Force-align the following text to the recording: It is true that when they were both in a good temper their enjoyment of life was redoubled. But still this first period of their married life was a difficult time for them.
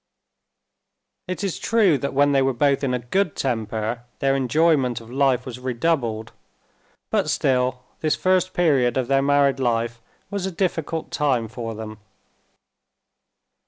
It 1.27 1.43
is 1.43 1.59
true 1.59 1.99
that 1.99 2.15
when 2.15 2.31
they 2.31 2.41
were 2.41 2.55
both 2.55 2.83
in 2.83 2.95
a 2.95 2.97
good 2.97 3.35
temper 3.35 4.01
their 4.17 4.35
enjoyment 4.35 4.99
of 4.99 5.11
life 5.11 5.45
was 5.45 5.59
redoubled. 5.59 6.31
But 7.11 7.29
still 7.29 7.83
this 7.99 8.15
first 8.15 8.51
period 8.53 8.97
of 8.97 9.07
their 9.07 9.21
married 9.21 9.59
life 9.59 10.01
was 10.31 10.47
a 10.47 10.51
difficult 10.51 11.11
time 11.11 11.47
for 11.47 11.75
them. 11.75 11.99